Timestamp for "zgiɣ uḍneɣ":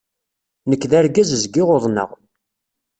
1.43-2.09